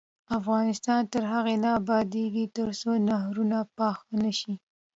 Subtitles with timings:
[0.39, 4.53] افغانستان تر هغو نه ابادیږي، ترڅو نهرونه پاخه نشي.